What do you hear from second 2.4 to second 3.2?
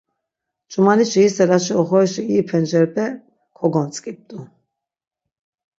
pencerepe